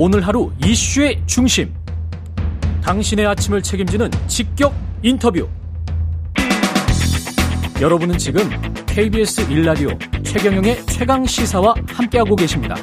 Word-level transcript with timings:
오늘 0.00 0.24
하루 0.24 0.52
이슈의 0.64 1.20
중심. 1.26 1.74
당신의 2.84 3.26
아침을 3.26 3.60
책임지는 3.60 4.08
직격 4.28 4.72
인터뷰. 5.02 5.48
여러분은 7.80 8.16
지금 8.16 8.48
KBS 8.86 9.50
일라디오 9.50 9.88
최경영의 10.22 10.86
최강 10.86 11.26
시사와 11.26 11.74
함께하고 11.88 12.36
계십니다. 12.36 12.76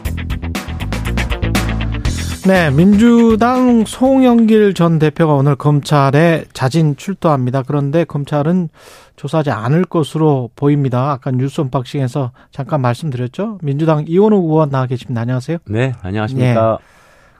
네, 2.46 2.70
민주당 2.72 3.86
송영길 3.86 4.74
전 4.74 5.00
대표가 5.00 5.36
오늘 5.36 5.56
검찰에 5.56 6.44
자진 6.52 6.98
출두합니다. 6.98 7.64
그런데 7.64 8.04
검찰은 8.04 8.68
조사하지 9.16 9.52
않을 9.52 9.86
것으로 9.86 10.50
보입니다. 10.58 11.12
아까 11.12 11.32
뉴스 11.32 11.62
언박싱에서 11.62 12.34
잠깐 12.52 12.82
말씀드렸죠. 12.82 13.60
민주당 13.62 14.04
이원우 14.06 14.36
의원 14.36 14.70
나와 14.70 14.86
계십니다. 14.86 15.22
안녕하세요. 15.22 15.60
네, 15.70 15.94
안녕하십니까. 16.02 16.80
네. 16.82 16.95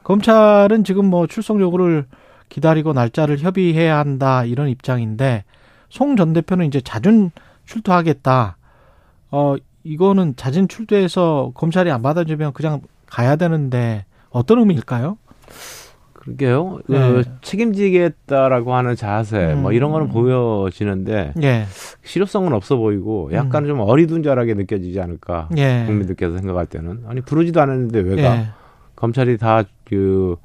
검찰은 0.06 0.84
지금 0.84 1.06
뭐 1.06 1.26
출석 1.26 1.60
요구를 1.60 2.06
기다리고 2.48 2.94
날짜를 2.94 3.40
협의해야 3.40 3.98
한다 3.98 4.46
이런 4.46 4.70
입장인데 4.70 5.44
송 5.90 6.16
전 6.16 6.32
대표는 6.34 6.68
이제 6.68 6.80
자진 6.80 7.32
출두하겠다. 7.66 8.58
어 9.32 9.56
이거는 9.84 10.36
자진 10.36 10.68
출두해서 10.68 11.52
검찰이 11.56 11.90
안 11.92 12.02
받아주면 12.04 12.54
그냥 12.54 12.82
가야 13.08 13.36
되는데 13.36 14.06
어떤 14.30 14.60
의미일까요? 14.60 15.18
그러게요. 16.14 16.82
그 16.86 16.92
네. 16.92 17.00
그 17.00 17.24
책임지겠다라고 17.42 18.76
하는 18.76 18.96
자세, 18.96 19.54
음. 19.54 19.64
뭐 19.64 19.72
이런 19.72 19.92
거는 19.92 20.08
음. 20.08 20.12
보여지는데 20.12 21.34
네. 21.36 21.66
실효성은 22.04 22.54
없어 22.54 22.78
보이고 22.78 23.30
약간 23.34 23.64
음. 23.64 23.70
좀 23.70 23.80
어리둥절하게 23.80 24.54
느껴지지 24.54 25.00
않을까 25.00 25.50
네. 25.52 25.84
국민들께서 25.88 26.38
생각할 26.38 26.68
때는 26.68 27.06
아니 27.08 27.22
부르지도 27.22 27.60
않았는데 27.62 28.00
왜가 28.02 28.38
예. 28.38 28.48
검찰이 28.96 29.38
다그 29.38 30.38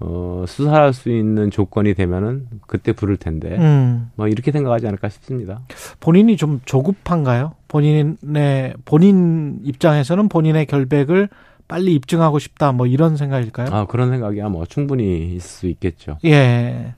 어, 0.00 0.44
수사할 0.46 0.92
수 0.92 1.08
있는 1.10 1.50
조건이 1.50 1.94
되면은 1.94 2.46
그때 2.66 2.92
부를 2.92 3.16
텐데 3.16 3.56
음. 3.56 4.10
뭐 4.16 4.28
이렇게 4.28 4.50
생각하지 4.52 4.86
않을까 4.86 5.08
싶습니다. 5.08 5.60
본인이 6.00 6.36
좀 6.36 6.60
조급한가요? 6.64 7.54
본인의 7.68 8.74
본인 8.84 9.60
입장에서는 9.62 10.28
본인의 10.28 10.66
결백을 10.66 11.28
빨리 11.68 11.94
입증하고 11.94 12.38
싶다 12.38 12.72
뭐 12.72 12.86
이런 12.86 13.16
생각일까요? 13.16 13.68
아 13.72 13.86
그런 13.86 14.10
생각이야 14.10 14.48
뭐 14.48 14.66
충분히 14.66 15.34
있을 15.36 15.40
수 15.40 15.66
있겠죠. 15.68 16.18
예. 16.24 16.94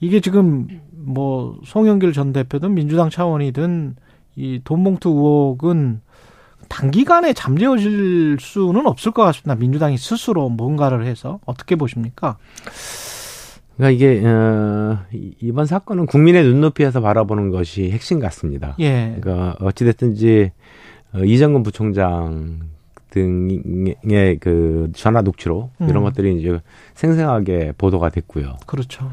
이게 0.00 0.20
지금 0.20 0.68
뭐 0.92 1.58
송영길 1.64 2.12
전 2.12 2.32
대표든 2.32 2.74
민주당 2.74 3.10
차원이든 3.10 3.96
이 4.36 4.60
돈봉투 4.62 5.08
의혹은 5.08 6.00
단기간에 6.68 7.32
잠재워질 7.32 8.38
수는 8.40 8.86
없을 8.86 9.12
것 9.12 9.22
같습니다. 9.24 9.54
민주당이 9.54 9.96
스스로 9.98 10.48
뭔가를 10.48 11.06
해서 11.06 11.40
어떻게 11.46 11.76
보십니까? 11.76 12.36
그러니까 13.76 13.90
이게 13.94 14.26
어, 14.26 14.98
이번 15.40 15.66
사건은 15.66 16.06
국민의 16.06 16.42
눈높이에서 16.44 17.00
바라보는 17.00 17.50
것이 17.50 17.90
핵심 17.90 18.18
같습니다. 18.18 18.74
예. 18.80 19.16
그러니까 19.20 19.56
어찌 19.60 19.84
됐든지 19.84 20.50
어, 21.14 21.20
이정근 21.20 21.62
부총장 21.62 22.60
등의 23.10 24.38
그 24.40 24.90
전화 24.94 25.22
녹취록 25.22 25.70
음. 25.80 25.88
이런 25.88 26.02
것들이 26.02 26.38
이제 26.38 26.60
생생하게 26.94 27.72
보도가 27.78 28.10
됐고요. 28.10 28.56
그렇죠. 28.66 29.10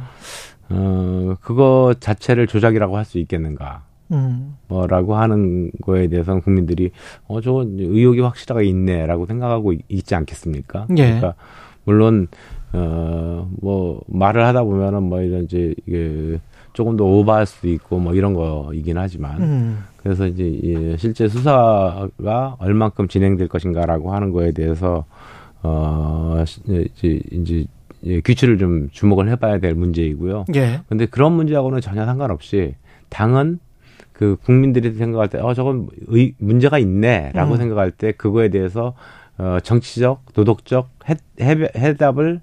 어 0.69 1.35
그거 1.41 1.93
자체를 1.99 2.47
조작이라고 2.47 2.97
할 2.97 3.05
수 3.05 3.19
있겠는가? 3.19 3.83
음. 4.11 4.55
뭐라고 4.67 5.15
하는 5.15 5.71
거에 5.81 6.07
대해서는 6.07 6.41
국민들이 6.41 6.91
어 7.27 7.41
저 7.41 7.65
의혹이 7.77 8.19
확실하게 8.21 8.65
있네라고 8.67 9.25
생각하고 9.25 9.73
있지 9.89 10.15
않겠습니까? 10.15 10.87
예. 10.91 10.95
그러니까 11.05 11.33
물론 11.85 12.27
어뭐 12.73 14.01
말을 14.07 14.43
하다 14.45 14.63
보면은 14.63 15.03
뭐 15.03 15.21
이런 15.21 15.43
이제 15.43 15.73
이게 15.85 16.39
조금 16.73 16.97
더 16.97 17.05
오버할 17.05 17.45
수도 17.45 17.69
있고 17.69 17.99
뭐 17.99 18.13
이런 18.13 18.33
거이긴 18.33 18.97
하지만 18.97 19.41
음. 19.41 19.79
그래서 19.97 20.27
이제 20.27 20.95
실제 20.99 21.27
수사가 21.27 22.55
얼만큼 22.59 23.07
진행될 23.07 23.47
것인가라고 23.47 24.13
하는 24.13 24.31
거에 24.31 24.51
대해서 24.51 25.05
어 25.63 26.43
이제 26.67 27.19
이제 27.31 27.65
규칙을 28.23 28.57
좀 28.57 28.89
주목을 28.91 29.29
해봐야 29.29 29.59
될 29.59 29.73
문제이고요. 29.73 30.45
예. 30.55 30.81
근데 30.87 31.05
그런 31.05 31.31
문제하고는 31.33 31.81
전혀 31.81 32.05
상관없이 32.05 32.75
당은 33.09 33.59
그 34.17 34.37
국민들이 34.43 34.93
생각할 34.93 35.29
때, 35.29 35.39
어, 35.39 35.53
저건 35.53 35.89
의, 36.07 36.33
문제가 36.37 36.79
있네, 36.79 37.31
라고 37.33 37.53
음. 37.53 37.57
생각할 37.57 37.91
때, 37.91 38.13
그거에 38.13 38.49
대해서, 38.49 38.93
어, 39.37 39.57
정치적, 39.61 40.33
도덕적 40.33 40.89
해, 41.09 41.15
해, 41.41 41.69
해답을 41.75 42.39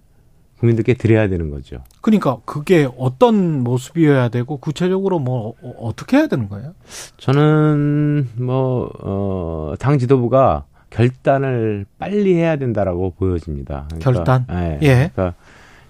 국민들께 0.59 0.95
드려야 0.95 1.29
되는 1.29 1.51
거죠. 1.51 1.79
그러니까 2.03 2.39
그게 2.45 2.87
어떤 2.97 3.65
모습이어야 3.65 4.29
되고 4.29 4.59
구체적으로 4.59 5.19
뭐 5.19 5.55
어, 5.61 5.75
어떻게 5.81 6.19
해야 6.19 6.29
되는 6.29 6.49
거예요? 6.49 6.75
저는 7.17 8.29
뭐 8.37 8.89
어, 9.01 9.75
당 9.81 9.99
지도부가 9.99 10.65
결단을 10.91 11.87
빨리 11.99 12.35
해야 12.35 12.57
된다라고 12.57 13.15
보여집니다. 13.19 13.89
그러니까, 13.89 14.13
결단. 14.13 14.47
예. 14.53 14.79
예. 14.83 15.11
그러니까 15.13 15.35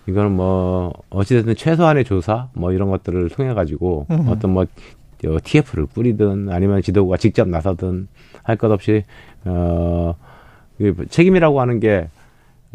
이거는 0.07 0.33
뭐 0.33 0.95
어찌됐든 1.11 1.55
최소한의 1.55 2.05
조사 2.05 2.49
뭐 2.55 2.73
이런 2.73 2.89
것들을 2.89 3.29
통해 3.29 3.53
가지고 3.53 4.07
음. 4.11 4.27
어떤 4.29 4.53
뭐 4.53 4.65
TF를 5.43 5.87
뿌리든 5.87 6.49
아니면 6.51 6.83
지도부가 6.83 7.17
직접 7.17 7.49
나서든 7.49 8.09
할 8.43 8.57
것 8.57 8.71
없이 8.71 9.05
어 9.45 10.15
책임이라고 11.09 11.61
하는 11.61 11.81
게 11.81 12.09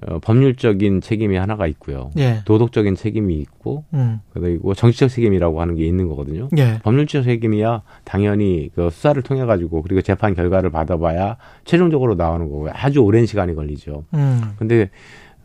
어, 0.06 0.20
법률적인 0.20 1.02
책임이 1.02 1.38
하나가 1.38 1.66
있고요. 1.66 2.12
예. 2.20 2.42
도덕적인 2.46 2.94
책임이 2.94 3.34
있고, 3.40 3.84
음. 3.96 4.20
그리고 4.32 4.76
정치적 4.76 5.10
책임이라고 5.10 5.60
하는 5.60 5.74
게 5.76 5.88
있는 5.88 6.08
거거든요. 6.08 6.50
예. 6.58 6.78
법률적 6.84 7.24
책임이야 7.24 7.82
당연히 8.04 8.70
그 8.76 8.92
수사를 8.92 9.20
통해 9.24 9.44
가지고 9.46 9.82
그리고 9.82 10.02
재판 10.04 10.36
결과를 10.36 10.70
받아봐야 10.70 11.38
최종적으로 11.66 12.14
나오는 12.14 12.48
거고요. 12.48 12.74
아주 12.76 13.00
오랜 13.00 13.26
시간이 13.26 13.56
걸리죠. 13.56 14.04
음. 14.14 14.54
근데 14.60 14.92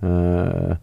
어, 0.02 0.76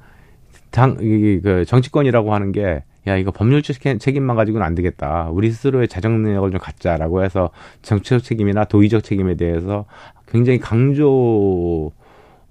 당, 0.71 0.97
이, 0.99 1.39
그 1.43 1.63
정치권이라고 1.65 2.33
하는 2.33 2.51
게 2.51 2.83
야, 3.09 3.17
이거 3.17 3.31
법률적 3.31 3.77
책임만 3.99 4.35
가지고는 4.35 4.65
안 4.65 4.75
되겠다. 4.75 5.29
우리 5.31 5.51
스스로의 5.51 5.87
자정 5.87 6.21
능력을 6.21 6.51
좀 6.51 6.59
갖자라고 6.59 7.23
해서 7.23 7.49
정치적 7.81 8.23
책임이나 8.23 8.65
도의적 8.65 9.03
책임에 9.03 9.35
대해서 9.35 9.85
굉장히 10.27 10.59
강조 10.59 11.91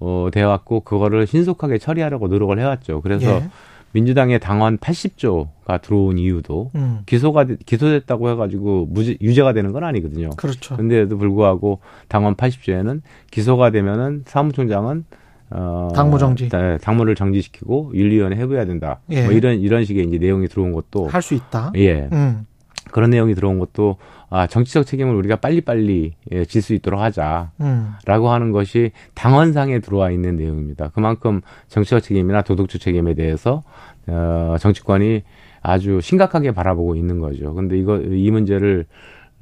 어, 0.00 0.28
돼왔고 0.32 0.80
그거를 0.80 1.26
신속하게 1.26 1.78
처리하려고 1.78 2.28
노력을 2.28 2.58
해왔죠. 2.58 3.00
그래서 3.02 3.36
예. 3.36 3.48
민주당의 3.92 4.38
당원 4.40 4.78
80조가 4.78 5.80
들어온 5.80 6.18
이유도 6.18 6.70
음. 6.74 7.00
기소가 7.06 7.46
기소됐다고 7.64 8.30
해가지고 8.30 8.86
무죄 8.90 9.16
유죄가 9.20 9.52
되는 9.52 9.72
건 9.72 9.84
아니거든요. 9.84 10.30
그렇죠. 10.36 10.76
근데도 10.76 11.16
불구하고 11.16 11.80
당원 12.08 12.34
80조에는 12.34 13.00
기소가 13.30 13.70
되면은 13.70 14.24
사무총장은 14.26 15.04
어, 15.50 15.88
당무 15.94 16.18
정지. 16.18 16.48
네, 16.48 16.78
당무를 16.78 17.14
정지시키고 17.14 17.92
윤리위원회 17.94 18.36
해부해야 18.36 18.64
된다. 18.66 19.00
예. 19.10 19.24
뭐 19.24 19.32
이런 19.32 19.58
이런 19.60 19.84
식의 19.84 20.04
이제 20.04 20.18
내용이 20.18 20.48
들어온 20.48 20.72
것도 20.72 21.06
할 21.08 21.22
수 21.22 21.34
있다. 21.34 21.72
예. 21.76 22.08
음. 22.12 22.46
그런 22.90 23.10
내용이 23.10 23.34
들어온 23.34 23.58
것도 23.58 23.96
아 24.30 24.46
정치적 24.46 24.86
책임을 24.86 25.14
우리가 25.14 25.36
빨리빨리 25.36 26.14
예, 26.32 26.44
질 26.44 26.62
수 26.62 26.72
있도록 26.74 27.00
하자라고 27.00 27.50
음. 27.60 27.94
하는 28.06 28.52
것이 28.52 28.92
당원상에 29.14 29.80
들어와 29.80 30.10
있는 30.10 30.36
내용입니다. 30.36 30.88
그만큼 30.88 31.40
정치적 31.68 32.02
책임이나 32.02 32.42
도덕적 32.42 32.80
책임에 32.80 33.14
대해서 33.14 33.62
어 34.06 34.56
정치권이 34.58 35.22
아주 35.60 36.00
심각하게 36.00 36.52
바라보고 36.52 36.94
있는 36.94 37.18
거죠. 37.20 37.52
근데 37.54 37.76
이거 37.78 37.98
이 37.98 38.30
문제를 38.30 38.86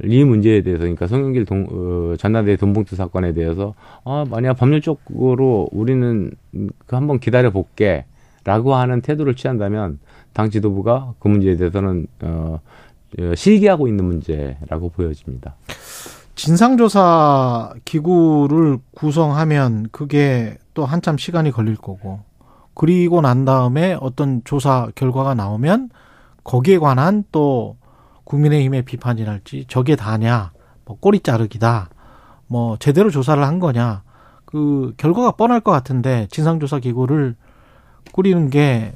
이 0.05 0.25
문제에 0.25 0.63
대해서 0.63 0.81
그러니까 0.81 1.07
송영길 1.07 1.45
동, 1.47 1.67
어, 1.71 2.17
전남대 2.17 2.57
돈봉투 2.57 2.97
사건에 2.97 3.33
대해서 3.33 3.75
아 4.05 4.25
만약 4.29 4.55
법률적으로 4.55 5.69
우리는 5.73 6.31
그 6.53 6.97
한번 6.97 7.19
기다려 7.19 7.51
볼게 7.51 8.05
라고 8.45 8.75
하는 8.75 9.01
태도를 9.01 9.35
취한다면 9.35 9.99
당 10.33 10.51
지도부가 10.51 11.15
그 11.19 11.29
문제에 11.29 11.57
대해서는 11.57 12.07
어 12.23 12.61
어, 13.19 13.35
실기하고 13.35 13.89
있는 13.89 14.05
문제라고 14.05 14.91
보여집니다. 14.91 15.55
진상조사 16.35 17.75
기구를 17.85 18.79
구성하면 18.95 19.89
그게 19.91 20.59
또 20.75 20.85
한참 20.85 21.17
시간이 21.17 21.51
걸릴 21.51 21.77
거고, 21.77 22.21
그리고 22.75 23.23
난 23.23 23.47
다음에 23.47 23.97
어떤 24.01 24.43
조사 24.45 24.89
결과가 24.95 25.35
나오면 25.35 25.89
거기에 26.45 26.79
관한 26.79 27.25
또 27.33 27.77
국민의힘의 28.27 28.83
비판이랄지 28.83 29.65
저게 29.69 29.97
다냐, 29.97 30.53
뭐 30.85 30.99
꼬리 31.01 31.21
자르기다, 31.21 31.89
뭐 32.47 32.77
제대로 32.77 33.11
조사를 33.11 33.43
한 33.43 33.59
거냐, 33.59 34.03
그 34.45 34.93
결과가 34.99 35.33
뻔할 35.33 35.61
것 35.61 35.73
같은데 35.73 36.29
진상조사 36.31 36.81
기구를 36.81 37.37
꾸리는 38.13 38.51
게 38.51 38.93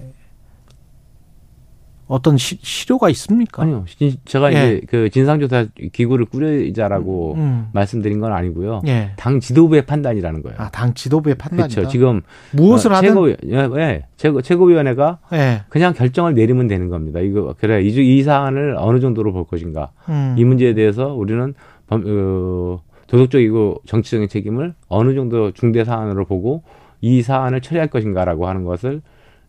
어떤 2.11 2.37
시, 2.37 2.59
실효가 2.61 3.09
있습니까? 3.11 3.62
아니요. 3.62 3.85
진- 3.87 4.17
제가 4.25 4.53
예. 4.53 4.57
이제 4.57 4.81
그 4.89 5.09
진상조사 5.11 5.67
기구를 5.93 6.25
꾸리자라고 6.27 7.35
음. 7.37 7.69
말씀드린 7.73 8.19
건 8.19 8.33
아니고요. 8.33 8.83
예. 8.89 9.12
당 9.17 9.39
지도부의 9.39 9.87
판단이라는 9.87 10.43
거예요. 10.43 10.59
아, 10.59 10.71
당 10.71 10.93
지도부의 10.93 11.37
판단이다. 11.37 11.75
그렇죠. 11.77 11.89
지금 11.89 12.21
무엇을 12.53 12.93
어, 12.93 12.97
하든 12.97 13.09
최고 13.11 13.31
예, 13.31 13.37
예, 13.81 14.07
최고 14.17 14.43
최고위원회가 14.43 15.19
예. 15.35 15.62
그냥 15.69 15.93
결정을 15.95 16.35
내리면 16.35 16.67
되는 16.67 16.89
겁니다. 16.89 17.21
이거 17.21 17.55
그래 17.59 17.81
이, 17.83 17.93
주- 17.93 18.01
이 18.03 18.23
사안을 18.25 18.75
어느 18.77 18.99
정도로 18.99 19.33
볼 19.33 19.45
것인가. 19.47 19.93
음. 20.09 20.35
이 20.37 20.45
문제에 20.45 20.75
대해서 20.75 21.15
우리는 21.15 21.55
범- 21.87 22.03
어, 22.05 22.83
도덕적이고 23.07 23.83
정치적인 23.87 24.29
책임을 24.29 24.75
어느 24.89 25.15
정도 25.15 25.53
중대 25.53 25.85
사안으로 25.85 26.25
보고 26.25 26.65
이 27.01 27.23
사안을 27.23 27.61
처리할 27.61 27.87
것인가라고 27.89 28.49
하는 28.49 28.65
것을 28.65 29.01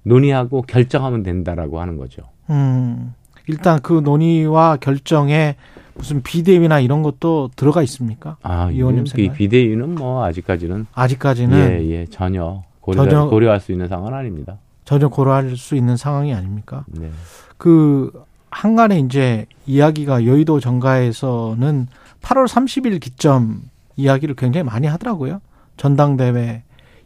논의하고 0.03 0.63
결정하면 0.63 1.23
된다라고 1.23 1.79
하는 1.79 1.97
거죠. 1.97 2.21
음. 2.51 3.13
일단 3.47 3.79
그 3.81 3.93
논의와 3.93 4.77
결정에 4.77 5.55
무슨 5.95 6.21
비대위나 6.21 6.79
이런 6.79 7.01
것도 7.03 7.49
들어가 7.55 7.81
있습니까? 7.83 8.37
아, 8.43 8.69
의원님 8.69 9.05
이 9.05 9.09
생각에? 9.09 9.37
비대위는 9.37 9.95
뭐 9.95 10.23
아직까지는 10.25 10.85
아직까지는 10.93 11.57
예, 11.57 11.89
예, 11.89 12.05
전혀 12.07 12.63
고려, 12.79 13.03
전혀- 13.05 13.25
고려할 13.27 13.59
수 13.59 13.71
있는 13.71 13.87
상황은 13.87 14.13
아닙니다. 14.13 14.57
전혀 14.85 15.07
고려할 15.09 15.55
수 15.57 15.75
있는 15.75 15.97
상황이 15.97 16.33
아닙니까? 16.33 16.85
네. 16.87 17.09
그 17.57 18.11
한간에 18.49 18.99
이제 18.99 19.45
이야기가 19.65 20.25
여의도 20.25 20.59
정가에서는 20.59 21.87
8월 22.21 22.47
30일 22.47 22.99
기점 22.99 23.61
이야기를 23.95 24.35
굉장히 24.35 24.63
많이 24.65 24.87
하더라고요. 24.87 25.41
전당대회 25.77 26.63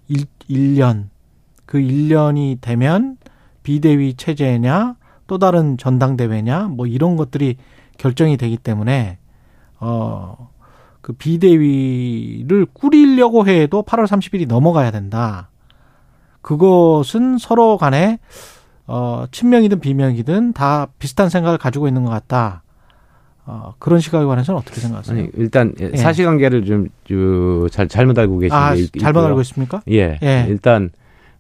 1, 0.08 0.26
1년 0.50 1.06
그 1.66 1.78
1년이 1.80 2.60
되면 2.62 3.18
비대위 3.64 4.16
체제냐 4.16 4.96
또 5.28 5.38
다른 5.38 5.78
전당대회냐 5.78 6.68
뭐 6.70 6.86
이런 6.88 7.16
것들이 7.18 7.58
결정이 7.98 8.38
되기 8.38 8.58
때문에 8.58 9.18
어 9.80 10.36
그 11.02 11.14
비대위를 11.14 12.66
꾸리려고 12.74 13.46
해도 13.48 13.84
8월 13.84 14.08
30일이 14.08 14.48
넘어가야 14.48 14.90
된다. 14.90 15.50
그것은 16.42 17.38
서로 17.38 17.78
간에 17.78 18.18
어, 18.88 19.26
친명이든 19.30 19.82
비명이든 19.82 20.54
다 20.54 20.88
비슷한 20.98 21.30
생각을 21.30 21.60
가지고 21.60 21.88
있는 21.88 22.04
것 22.06 22.10
같다. 22.10 22.64
어, 23.46 23.76
그런 23.78 24.00
시각에 24.00 24.26
관해서는 24.26 24.60
어떻게 24.60 24.82
생각하세요? 24.82 25.16
아니 25.20 25.30
일단 25.36 25.74
예. 25.80 25.96
사실관계를 25.96 26.66
좀 26.66 26.88
잘 27.70 27.88
잘못 27.88 28.18
알고 28.18 28.40
계신 28.40 28.56
아, 28.58 28.74
게 28.74 28.82
있- 28.82 29.00
잘못. 29.00 29.20
알고 29.24 29.42
있습니까? 29.42 29.82
예. 29.92 30.18
예. 30.24 30.46
일단 30.50 30.90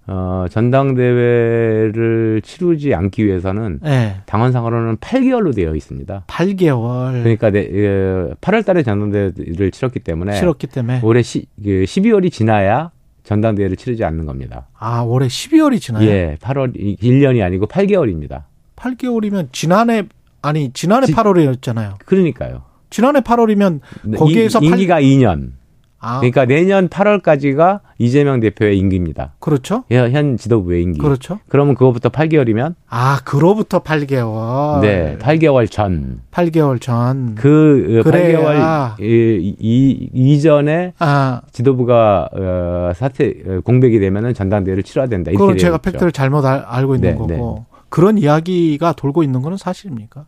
어, 0.08 0.46
전당대회를 0.50 2.42
치르지 2.44 2.94
않기 2.94 3.26
위해서는 3.26 3.80
예. 3.86 4.18
당원 4.26 4.52
상으로는 4.52 4.98
8개월로 4.98 5.56
되어 5.56 5.76
있습니다. 5.76 6.24
8개월 6.28 7.24
그러니까 7.24 7.50
네, 7.50 7.68
예, 7.72 8.34
8월달에 8.42 8.86
전당대회를 8.86 9.72
치렀기 9.72 10.00
때문에 10.00 10.34
치렀기 10.34 10.68
때문에 10.68 11.00
올해 11.04 11.22
시, 11.22 11.46
그 11.62 11.70
12월이 11.86 12.32
지나야 12.32 12.92
전당대회를 13.24 13.76
치르지 13.76 14.04
않는 14.04 14.26
겁니다. 14.26 14.68
아, 14.78 15.02
올해 15.02 15.28
12월이 15.28 15.82
지나요. 15.82 16.06
예, 16.08 16.38
8월 16.40 16.76
1년이 17.02 17.44
아니고 17.44 17.68
8개월입니다. 17.68 18.44
8개월이면 18.76 19.48
지난해 19.52 20.04
아니 20.44 20.72
지난해 20.74 21.08
지- 21.08 21.14
8월이었잖아요. 21.14 21.96
그러니까요. 22.06 22.62
지난해 22.92 23.22
8월이면 23.22 23.80
거기에서 24.18 24.60
이, 24.62 24.68
임기가 24.68 25.02
2년. 25.02 25.54
아, 26.00 26.20
그러니까 26.20 26.46
내년 26.46 26.88
8월까지가 26.88 27.80
이재명 27.98 28.40
대표의 28.42 28.78
임기입니다. 28.78 29.34
그렇죠? 29.40 29.84
현- 29.90 30.12
현 30.12 30.38
지도부의 30.38 30.84
임기. 30.84 31.00
그렇죠. 31.00 31.40
그러면 31.48 31.76
그거부터 31.76 32.10
8개월이면 32.10 32.76
아, 32.90 33.20
그로부터 33.24 33.80
8개월. 33.80 34.82
네, 34.82 35.18
8개월 35.20 35.70
전. 35.72 36.20
8개월 36.32 36.82
전. 36.82 37.36
그 37.36 38.00
어, 38.00 38.04
그래야. 38.04 38.96
8개월 38.98 39.02
이, 39.02 39.56
이, 39.60 40.10
이전에 40.14 40.94
아, 41.00 41.42
지도부가 41.52 42.30
어, 42.34 42.92
사퇴 42.96 43.34
어, 43.48 43.60
공백이 43.64 44.00
되면은 44.00 44.34
전당대회를 44.34 44.84
치러야 44.84 45.08
된다. 45.08 45.32
이렇게 45.32 45.42
그건 45.42 45.58
제가 45.58 45.78
있죠. 45.78 45.92
팩트를 45.92 46.12
잘못 46.12 46.46
알, 46.46 46.64
알고 46.68 46.96
있는 46.96 47.12
네, 47.12 47.16
거고. 47.38 47.66
그런 47.90 48.18
이야기가 48.18 48.92
돌고 48.94 49.24
있는 49.24 49.42
거는 49.42 49.58
사실입니까? 49.58 50.26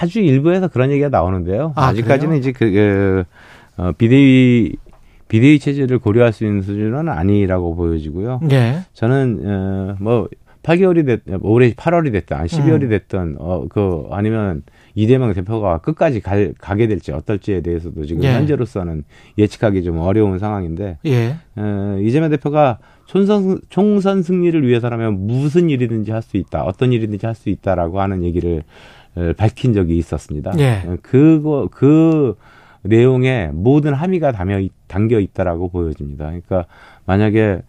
아주 0.00 0.20
일부에서 0.20 0.68
그런 0.68 0.90
얘기가 0.92 1.08
나오는데요. 1.08 1.72
아, 1.74 1.86
아, 1.86 1.92
직까지는? 1.94 2.36
이제 2.36 2.52
그, 2.52 2.70
그 2.70 3.24
어, 3.76 3.90
비대위 3.98 4.76
비대위 5.32 5.58
체제를 5.58 5.98
고려할 5.98 6.34
수 6.34 6.44
있는 6.44 6.60
수준은 6.60 7.08
아니라고 7.08 7.74
보여지고요. 7.74 8.40
예. 8.50 8.80
저는 8.92 9.40
어, 9.42 9.96
뭐 9.98 10.28
8개월이 10.62 11.06
됐 11.06 11.22
올해 11.40 11.72
8월이 11.72 12.12
됐든 12.12 12.36
아니 12.36 12.48
12월이 12.48 12.82
음. 12.82 12.88
됐든 12.90 13.36
어 13.38 13.64
그 13.70 14.06
아니면 14.10 14.62
이재명 14.94 15.32
대표가 15.32 15.78
끝까지 15.78 16.20
갈, 16.20 16.52
가게 16.60 16.86
될지 16.86 17.12
어떨지에 17.12 17.62
대해서도 17.62 18.04
지금 18.04 18.22
예. 18.24 18.34
현재로서는 18.34 19.04
예측하기 19.38 19.82
좀 19.84 19.98
어려운 20.00 20.38
상황인데 20.38 20.98
예. 21.06 21.36
어, 21.56 21.96
이재명 22.02 22.28
대표가 22.28 22.78
총선, 23.06 23.58
총선 23.70 24.22
승리를 24.22 24.66
위해서라면 24.68 25.26
무슨 25.26 25.70
일이든지 25.70 26.10
할 26.12 26.20
수 26.22 26.36
있다, 26.36 26.62
어떤 26.64 26.92
일이든지 26.92 27.24
할 27.24 27.34
수 27.34 27.48
있다라고 27.48 28.02
하는 28.02 28.22
얘기를 28.22 28.62
어, 29.14 29.32
밝힌 29.38 29.72
적이 29.72 29.96
있었습니다. 29.96 30.52
예. 30.58 30.82
어, 30.86 30.96
그거 31.00 31.68
그 31.72 32.36
내용에 32.82 33.50
모든 33.52 33.94
함의가 33.94 34.32
담겨 34.32 35.18
있다라고 35.20 35.68
보여집니다. 35.68 36.26
그러니까 36.26 36.66
만약에 37.06 37.62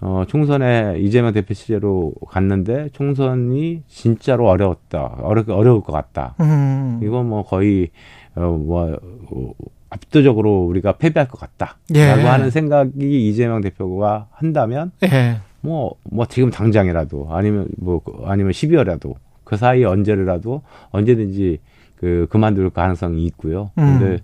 어, 0.00 0.24
총선에 0.28 0.96
이재명 1.00 1.32
대표 1.32 1.54
시제로 1.54 2.12
갔는데 2.28 2.90
총선이 2.92 3.82
진짜로 3.88 4.48
어려웠다, 4.48 5.16
어려 5.22 5.42
어려울 5.48 5.82
것 5.82 5.92
같다. 5.92 6.34
음. 6.40 7.00
이거 7.02 7.22
뭐 7.22 7.42
거의 7.42 7.90
어 8.36 8.40
뭐 8.40 8.96
어, 9.30 9.50
압도적으로 9.90 10.66
우리가 10.66 10.92
패배할 10.92 11.28
것 11.28 11.40
같다라고 11.40 11.74
예. 11.96 12.04
하는 12.04 12.50
생각이 12.50 13.28
이재명 13.28 13.60
대표가 13.62 14.28
한다면 14.32 14.92
예. 15.04 15.38
뭐 15.62 15.94
뭐 16.04 16.26
지금 16.26 16.50
당장이라도 16.50 17.28
아니면 17.30 17.68
뭐 17.78 18.02
아니면 18.26 18.52
12월이라도 18.52 19.14
그 19.44 19.56
사이 19.56 19.84
언제라도 19.84 20.62
언제든지 20.90 21.58
그 21.96 22.26
그만둘 22.30 22.70
가능성이 22.70 23.24
있고요. 23.26 23.70
음. 23.78 23.98
근데 23.98 24.18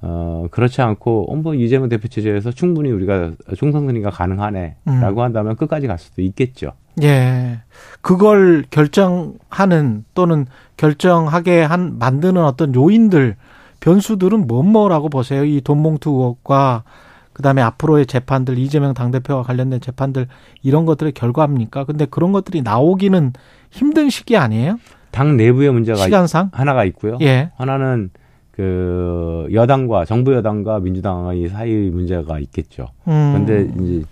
어 0.00 0.46
그렇지 0.50 0.80
않고 0.80 1.32
어, 1.32 1.36
뭐 1.36 1.54
이재명 1.54 1.88
대표 1.88 2.06
체제에서 2.08 2.52
충분히 2.52 2.90
우리가 2.90 3.32
총선 3.56 3.86
승리가 3.86 4.10
가능하네라고 4.10 4.76
음. 4.86 5.18
한다면 5.18 5.56
끝까지 5.56 5.86
갈 5.86 5.98
수도 5.98 6.22
있겠죠. 6.22 6.72
예. 7.02 7.60
그걸 8.00 8.64
결정하는 8.70 10.04
또는 10.14 10.46
결정하게 10.76 11.62
한 11.62 11.98
만드는 11.98 12.44
어떤 12.44 12.74
요인들 12.74 13.36
변수들은 13.80 14.46
뭐뭐라고 14.46 15.08
보세요. 15.08 15.44
이 15.44 15.60
돈봉투 15.60 16.10
의혹과 16.10 16.84
그다음에 17.32 17.62
앞으로의 17.62 18.06
재판들 18.06 18.58
이재명 18.58 18.94
당대표와 18.94 19.44
관련된 19.44 19.80
재판들 19.80 20.26
이런 20.62 20.86
것들의 20.86 21.12
결과입니까? 21.12 21.84
근데 21.84 22.04
그런 22.04 22.32
것들이 22.32 22.62
나오기는 22.62 23.32
힘든 23.70 24.10
시기 24.10 24.36
아니에요? 24.36 24.78
당 25.12 25.36
내부의 25.36 25.72
문제가 25.72 25.98
시간상? 25.98 26.50
하나가 26.52 26.84
있고요. 26.84 27.16
예. 27.20 27.50
하나는 27.56 28.10
그 28.58 29.46
여당과 29.52 30.04
정부 30.04 30.34
여당과 30.34 30.80
민주당의 30.80 31.48
사이 31.48 31.72
문제가 31.90 32.40
있겠죠. 32.40 32.88
음. 33.06 33.44
그런데 33.46 33.72
이제 33.80 34.04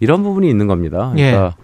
이런 0.00 0.24
부분이 0.24 0.50
있는 0.50 0.66
겁니다. 0.66 1.14
예. 1.18 1.30
그러니까 1.30 1.56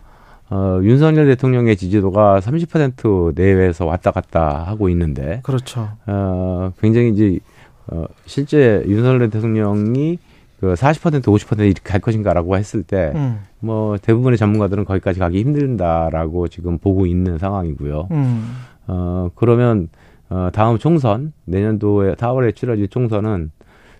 어, 0.49 0.78
윤석열 0.85 1.26
대통령의 1.26 1.76
지지도가 1.76 2.38
30% 2.38 3.35
내외에서 3.35 3.87
왔다 3.87 4.12
갔다 4.12 4.62
하고 4.62 4.88
있는데 4.88 5.40
그렇죠. 5.42 5.88
어, 6.07 6.73
굉장히 6.80 7.11
이제 7.11 7.40
어, 7.88 8.04
실제 8.25 8.85
윤석열 8.87 9.28
대통령이 9.30 10.18
그 10.61 10.75
40% 10.75 11.25
50% 11.25 11.59
이렇게 11.59 11.80
갈 11.83 12.00
것인가라고 12.00 12.57
했을 12.57 12.85
때 12.85 13.11
음. 13.16 13.40
뭐 13.59 13.99
대부분의 13.99 14.38
전문가들은 14.38 14.85
거기까지 14.85 15.18
가기 15.18 15.40
힘든다라고 15.40 16.47
지금 16.47 16.78
보고 16.78 17.04
있는 17.04 17.37
상황이고요. 17.37 18.07
음. 18.12 18.54
어, 18.87 19.28
그러면, 19.35 19.88
어, 20.30 20.50
다음 20.52 20.78
총선, 20.78 21.32
내년도에 21.47 22.14
4월에 22.14 22.54
치러질 22.54 22.88
총선은, 22.88 23.50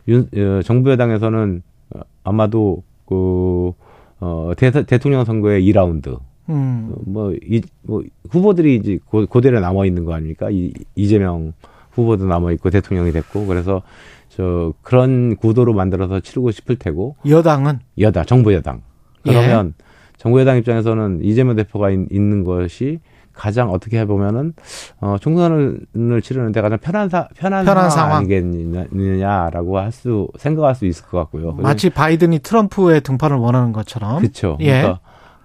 윤, 0.09 0.29
어, 0.37 0.63
정부 0.63 0.91
여당에서는 0.91 1.63
어, 1.95 2.01
아마도, 2.25 2.83
그, 3.07 3.73
어, 4.21 4.53
대, 4.57 4.71
대통령 4.71 5.25
선거의 5.25 5.63
2라운드, 5.65 6.19
음. 6.51 6.95
뭐, 7.07 7.33
이, 7.33 7.63
뭐, 7.83 8.03
후보들이 8.31 8.77
이제 8.77 8.99
고, 9.07 9.27
고대로 9.27 9.61
남아 9.61 9.87
있는 9.87 10.05
거 10.05 10.15
아닙니까? 10.15 10.49
이, 10.51 10.73
이재명 10.95 11.53
후보도 11.93 12.27
남아 12.27 12.53
있고 12.53 12.71
대통령이 12.71 13.13
됐고, 13.13 13.47
그래서 13.47 13.83
저, 14.29 14.73
그런 14.83 15.37
구도로 15.37 15.73
만들어서 15.73 16.21
치르고 16.21 16.51
싶을 16.51 16.77
테고, 16.77 17.17
여당은 17.27 17.81
여당, 17.99 18.25
정부 18.27 18.53
여당. 18.53 18.83
예. 19.27 19.33
그러면 19.33 19.75
정부 20.17 20.41
여당 20.41 20.59
입장에서는 20.59 21.21
이재명 21.23 21.57
대표가 21.57 21.91
있, 21.91 21.99
는 22.11 22.45
것이 22.45 23.01
가장 23.39 23.71
어떻게 23.71 24.01
해보면은 24.01 24.53
어 25.01 25.17
총선을 25.21 26.21
치르는데 26.23 26.61
가장 26.61 26.79
편한 26.79 27.09
사 27.09 27.29
편한, 27.37 27.65
편한 27.65 27.89
상황. 27.89 28.19
아니겠느냐라고 28.19 29.79
할 29.79 29.93
수 29.93 30.29
생각할 30.37 30.75
수 30.75 30.85
있을 30.87 31.07
것 31.07 31.19
같고요. 31.19 31.53
마치 31.53 31.89
바이든이 31.89 32.41
트럼프의 32.41 33.01
등판을 33.01 33.37
원하는 33.37 33.73
것처럼. 33.73 34.19
그렇죠. 34.19 34.57
예. 34.61 34.67
그러니까 34.83 35.01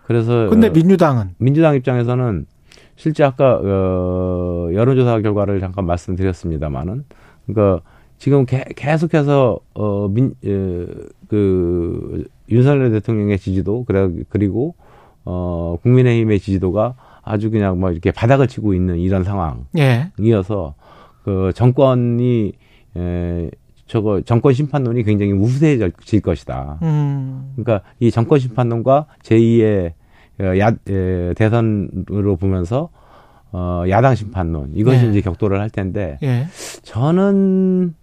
그래서 0.06 0.50
근데 0.50 0.68
어, 0.68 0.72
민주당은 0.72 1.30
민주당 1.38 1.76
입장에서는 1.76 2.46
실제 2.96 3.24
아까 3.24 3.60
어, 3.64 4.70
여론조사 4.74 5.22
결과를 5.22 5.60
잠깐 5.60 5.86
말씀드렸습니다만은 5.86 7.06
그러니까 7.46 7.82
지금 8.18 8.46
개, 8.46 8.64
계속해서 8.76 9.60
어민 9.74 10.34
에, 10.46 10.86
그 11.30 12.26
윤석열 12.50 12.92
대통령의 12.92 13.40
지지도 13.40 13.86
그래 13.86 14.10
그리고 14.30 14.76
어 15.26 15.78
국민의힘의 15.84 16.40
지지도가 16.40 16.96
아주 17.24 17.50
그냥 17.50 17.80
뭐 17.80 17.92
이렇게 17.92 18.12
바닥을 18.12 18.48
치고 18.48 18.74
있는 18.74 19.00
이런 19.00 19.24
상황이어서 19.24 19.66
예. 19.78 20.12
그 21.24 21.52
정권이 21.56 22.54
에 22.96 23.50
저거 23.88 24.22
정권 24.22 24.54
심판론이 24.54 25.04
굉장히 25.04 25.34
우세해질 25.34 26.22
것이다. 26.22 26.80
음. 26.82 27.54
그러니까 27.56 27.88
이 28.00 28.12
정권 28.12 28.40
심판론과 28.40 29.08
제2의 29.24 29.94
야 30.60 30.72
에, 30.90 31.34
대선으로 31.36 32.38
보면서 32.38 32.90
어 33.52 33.84
야당 33.90 34.16
심판론 34.16 34.72
이것이 34.74 35.04
네. 35.04 35.10
이제 35.10 35.22
격돌을 35.22 35.60
할 35.60 35.70
텐데 35.70 36.18
예. 36.24 36.48
저는 36.82 37.94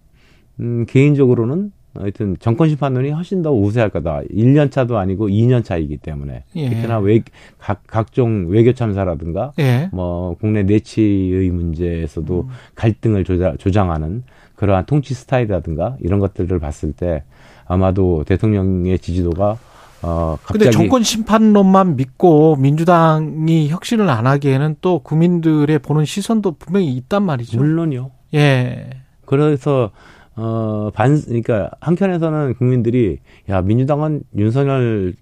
음 0.59 0.85
개인적으로는 0.87 1.71
하여튼 1.93 2.37
정권 2.39 2.69
심판론이 2.69 3.11
훨씬 3.11 3.41
더 3.41 3.51
우세할 3.51 3.89
거다. 3.89 4.21
1년 4.33 4.71
차도 4.71 4.97
아니고 4.97 5.27
2년 5.27 5.63
차이기 5.63 5.97
때문에 5.97 6.43
예. 6.55 6.69
특히나 6.69 6.99
외, 6.99 7.21
각, 7.59 7.83
각종 7.85 8.45
외교 8.47 8.73
참사라든가 8.73 9.51
예. 9.59 9.89
뭐 9.91 10.35
국내 10.39 10.63
내치의 10.63 11.49
문제에서도 11.49 12.41
음. 12.41 12.49
갈등을 12.75 13.25
조자, 13.25 13.55
조장하는 13.57 14.23
그러한 14.55 14.85
통치 14.85 15.13
스타일이라든가 15.13 15.97
이런 16.01 16.19
것들을 16.19 16.59
봤을 16.59 16.93
때 16.93 17.23
아마도 17.65 18.23
대통령의 18.25 18.99
지지도가 18.99 19.57
어 20.03 20.37
갑자기 20.43 20.65
근데 20.65 20.71
정권 20.71 21.03
심판론만 21.03 21.95
믿고 21.95 22.55
민주당이 22.55 23.69
혁신을 23.69 24.09
안 24.09 24.27
하기에는 24.27 24.77
또 24.81 24.99
국민들의 24.99 25.77
보는 25.79 26.05
시선도 26.05 26.53
분명히 26.53 26.91
있단 26.93 27.23
말이죠. 27.23 27.57
물론요. 27.57 28.11
예. 28.33 28.89
그래서 29.25 29.91
어 30.35 30.91
반 30.93 31.21
그러니까 31.21 31.69
한켠에서는 31.81 32.55
국민들이 32.55 33.19
야 33.49 33.61
민주당은 33.61 34.23
윤석열 34.37 35.13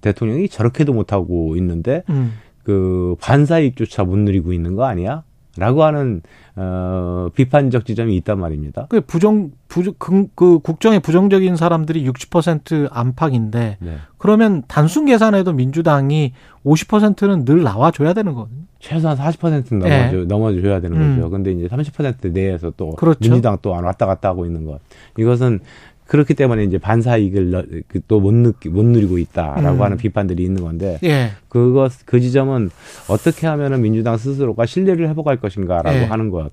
대통령이 0.00 0.48
저렇게도 0.48 0.92
못하고 0.92 1.56
있는데 1.56 2.02
음. 2.10 2.32
그 2.64 3.16
반사이익조차 3.20 4.04
못 4.04 4.18
누리고 4.18 4.52
있는 4.52 4.74
거 4.76 4.84
아니야? 4.84 5.24
라고 5.56 5.84
하는 5.84 6.22
어 6.56 7.28
비판적 7.34 7.84
지점이 7.84 8.16
있단 8.16 8.38
말입니다. 8.38 8.86
그 8.88 9.00
부정 9.02 9.50
부, 9.72 9.94
그, 9.96 10.26
그 10.34 10.58
국정에 10.58 10.98
부정적인 10.98 11.56
사람들이 11.56 12.06
60% 12.06 12.90
안팎인데 12.92 13.78
네. 13.80 13.96
그러면 14.18 14.62
단순 14.68 15.06
계산해도 15.06 15.54
민주당이 15.54 16.34
50%는 16.66 17.46
늘 17.46 17.62
나와줘야 17.62 18.12
되는 18.12 18.34
거거든요. 18.34 18.64
최소한 18.80 19.16
40%는 19.16 19.78
네. 19.78 20.10
넘어줘, 20.10 20.24
넘어줘야 20.26 20.80
되는 20.82 21.00
음. 21.00 21.16
거죠. 21.16 21.30
근데 21.30 21.52
이제 21.52 21.68
30% 21.68 22.32
내에서 22.32 22.70
또 22.76 22.90
그렇죠. 22.90 23.20
민주당 23.20 23.56
또 23.62 23.74
안 23.74 23.84
왔다 23.84 24.04
갔다 24.04 24.28
하고 24.28 24.44
있는 24.44 24.66
것. 24.66 24.78
이것은 25.18 25.60
그렇기 26.06 26.34
때문에 26.34 26.64
이제 26.64 26.76
반사 26.76 27.16
이익을 27.16 27.84
그 27.88 28.00
또못 28.06 28.34
느끼 28.34 28.68
못 28.68 28.84
누리고 28.84 29.16
있다라고 29.16 29.78
음. 29.78 29.82
하는 29.82 29.96
비판들이 29.96 30.44
있는 30.44 30.62
건데 30.62 30.98
예. 31.02 31.30
그것 31.48 31.92
그 32.04 32.20
지점은 32.20 32.68
어떻게 33.08 33.46
하면은 33.46 33.80
민주당 33.80 34.18
스스로가 34.18 34.66
신뢰를 34.66 35.08
회복할 35.08 35.38
것인가라고 35.38 35.96
예. 35.96 36.04
하는 36.04 36.28
것. 36.28 36.50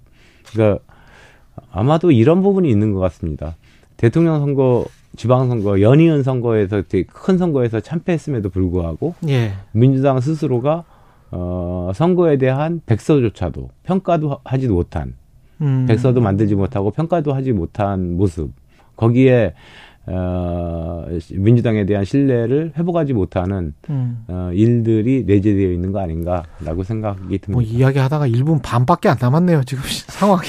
그러니까 0.54 0.80
아마도 1.72 2.12
이런 2.12 2.42
부분이 2.42 2.70
있는 2.70 2.94
것 2.94 3.00
같습니다. 3.02 3.56
대통령 3.98 4.40
선거, 4.40 4.86
지방선거, 5.16 5.82
연이은 5.82 6.24
선거에서 6.24 6.84
되게 6.84 7.04
큰 7.12 7.38
선거에서 7.38 7.80
참패했음에도 7.80 8.50
불구하고 8.50 9.16
예. 9.28 9.54
민주당 9.72 10.20
스스로가 10.20 10.84
어 11.32 11.92
선거에 11.94 12.38
대한 12.38 12.82
백서조차도 12.86 13.70
평가도 13.84 14.30
하- 14.32 14.38
하지도 14.46 14.74
못한 14.76 15.14
음. 15.62 15.86
백서도 15.88 16.22
만들지 16.22 16.56
못하고 16.56 16.92
평가도 16.92 17.34
하지 17.34 17.52
못한 17.52 18.16
모습 18.18 18.52
거기에 18.96 19.54
어 20.12 21.06
민주당에 21.34 21.86
대한 21.86 22.04
신뢰를 22.04 22.74
회복하지 22.78 23.14
못하는 23.14 23.74
음. 23.90 24.24
어 24.28 24.50
일들이 24.54 25.24
내재되어 25.26 25.72
있는 25.72 25.92
거 25.92 26.00
아닌가라고 26.00 26.84
생각이 26.84 27.38
듭니다. 27.38 27.52
뭐 27.52 27.62
이야기하다가 27.62 28.28
1분 28.28 28.62
반밖에 28.64 29.08
안 29.10 29.18
남았네요. 29.22 29.64
지금 29.66 29.84
상황이. 30.08 30.48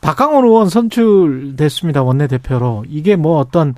박강원 0.00 0.44
의원 0.44 0.68
선출됐습니다. 0.68 2.02
원내대표로. 2.02 2.84
이게 2.88 3.16
뭐 3.16 3.38
어떤 3.38 3.74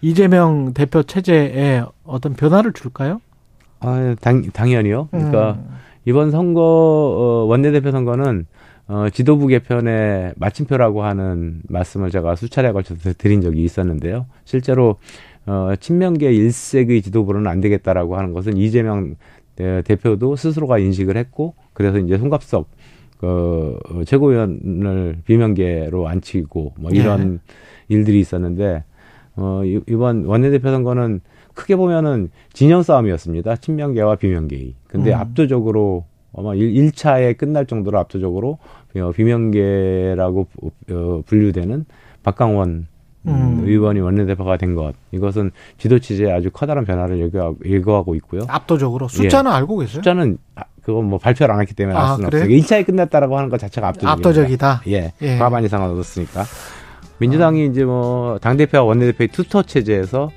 이재명 0.00 0.74
대표 0.74 1.02
체제에 1.02 1.82
어떤 2.04 2.34
변화를 2.34 2.72
줄까요? 2.72 3.20
아, 3.80 4.14
당, 4.20 4.42
당연히요. 4.50 5.08
그러니까 5.10 5.52
음. 5.52 5.74
이번 6.04 6.30
선거 6.30 6.60
어, 6.62 7.44
원내대표 7.46 7.90
선거는 7.90 8.46
어, 8.86 9.08
지도부 9.10 9.46
개편의 9.46 10.34
마침표라고 10.36 11.04
하는 11.04 11.60
말씀을 11.68 12.10
제가 12.10 12.36
수차례 12.36 12.70
걸쳐서 12.72 13.14
드린 13.16 13.40
적이 13.40 13.64
있었는데요. 13.64 14.26
실제로 14.44 14.96
어, 15.46 15.72
친명계 15.78 16.32
일색의 16.32 17.02
지도부로는 17.02 17.50
안 17.50 17.60
되겠다라고 17.60 18.16
하는 18.16 18.32
것은 18.32 18.56
이재명 18.56 19.14
대- 19.56 19.82
대표도 19.82 20.36
스스로가 20.36 20.78
인식을 20.78 21.16
했고 21.16 21.54
그래서 21.72 21.98
이제 21.98 22.18
송갑석 22.18 22.68
그 23.18 23.78
어, 23.90 24.04
최고위원을 24.04 25.18
비명계로 25.24 26.08
앉히고 26.08 26.74
뭐 26.78 26.90
이런 26.90 27.40
일들이 27.88 28.20
있었는데 28.20 28.84
어, 29.36 29.62
이- 29.64 29.80
이번 29.88 30.24
원내대표 30.26 30.70
선거는 30.70 31.20
크게 31.54 31.76
보면은 31.76 32.30
진영 32.52 32.82
싸움이었습니다. 32.82 33.56
친명계와 33.56 34.16
비명계의. 34.16 34.74
근데 34.88 35.12
음. 35.12 35.18
압도적으로 35.20 36.04
아마 36.36 36.54
1, 36.54 36.92
차에 36.92 37.34
끝날 37.34 37.66
정도로 37.66 37.98
압도적으로 37.98 38.58
어, 38.96 39.10
비명계라고 39.12 40.46
어, 40.90 41.22
분류되는 41.26 41.84
박강원 42.22 42.86
음, 43.26 43.32
음. 43.32 43.62
의원이 43.66 44.00
원내대표가 44.00 44.56
된 44.56 44.74
것. 44.74 44.92
이것은 45.12 45.50
지도 45.78 45.98
취지에 45.98 46.30
아주 46.30 46.50
커다란 46.50 46.84
변화를 46.84 47.30
예고하고, 47.64 48.14
있고요. 48.16 48.42
압도적으로. 48.48 49.08
숫자는 49.08 49.50
알고 49.50 49.78
계세요? 49.78 49.94
숫자는 49.94 50.36
아, 50.56 50.64
그건 50.82 51.06
뭐 51.06 51.18
발표를 51.18 51.54
안 51.54 51.60
했기 51.62 51.74
때문에 51.74 51.96
아, 51.96 52.10
알 52.10 52.16
수는 52.16 52.30
그래요? 52.30 52.42
없어요. 52.44 52.58
1차에 52.58 52.86
끝났다라고 52.86 53.36
하는 53.38 53.48
것 53.48 53.58
자체가 53.58 53.88
압도적입니다. 53.88 54.12
압도적이다. 54.12 54.82
예. 54.88 55.12
예. 55.22 55.38
과반 55.38 55.64
이상을 55.64 55.88
얻었으니까. 55.88 56.44
민주당이 57.18 57.66
이제 57.66 57.84
뭐 57.84 58.38
당대표와 58.40 58.84
원내대표의 58.84 59.28
투터 59.28 59.62
체제에서 59.62 60.30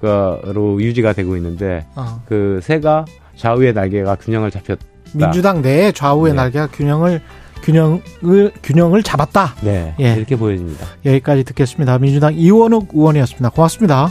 그로 0.00 0.80
유지가 0.80 1.12
되고 1.12 1.36
있는데 1.36 1.86
어. 1.96 2.22
그 2.26 2.60
새가 2.62 3.06
좌우의 3.36 3.72
날개가 3.72 4.16
균형을 4.16 4.50
잡혔 4.50 4.78
민주당 5.14 5.62
내에 5.62 5.92
좌우의 5.92 6.32
네. 6.32 6.36
날개가 6.36 6.68
균형을 6.68 7.20
균형을 7.62 8.52
균형을 8.62 9.02
잡았다. 9.02 9.56
네. 9.62 9.94
예. 10.00 10.14
이렇게 10.14 10.36
보여집니다. 10.36 10.86
여기까지 11.04 11.44
듣겠습니다. 11.44 11.98
민주당 11.98 12.34
이원욱 12.34 12.90
의원이었습니다. 12.94 13.50
고맙습니다. 13.50 14.10